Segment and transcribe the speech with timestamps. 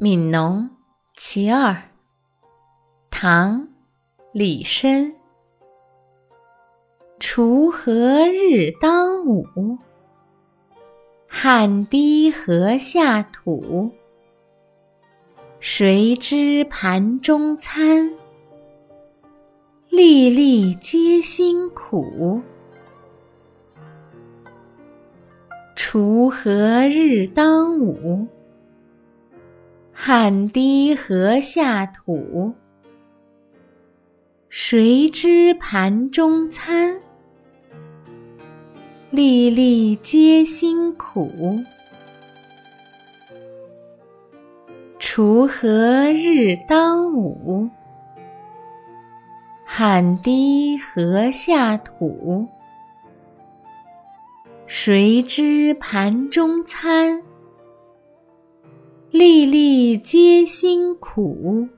[0.02, 0.62] 《悯农·
[1.14, 1.72] 其二》
[3.10, 3.60] 唐·
[4.32, 5.14] 李绅。
[7.18, 7.92] 锄禾
[8.32, 9.76] 日当午，
[11.28, 13.90] 汗滴禾下土。
[15.58, 18.10] 谁知盘中餐，
[19.90, 22.40] 粒粒皆辛苦。
[25.76, 28.26] 锄禾日当午。
[30.02, 32.54] 汗滴禾下土，
[34.48, 36.98] 谁知盘中餐，
[39.10, 41.30] 粒粒皆辛苦。
[44.98, 45.68] 锄禾
[46.14, 47.68] 日当午，
[49.66, 52.48] 汗滴禾下土，
[54.66, 57.20] 谁知盘中餐。
[59.12, 61.68] 粒粒皆辛苦。